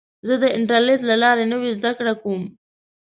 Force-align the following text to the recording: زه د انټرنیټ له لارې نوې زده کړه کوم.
زه 0.27 0.35
د 0.41 0.43
انټرنیټ 0.57 1.01
له 1.09 1.15
لارې 1.23 1.43
نوې 1.53 1.69
زده 1.77 1.91
کړه 1.99 2.13
کوم. 2.21 2.43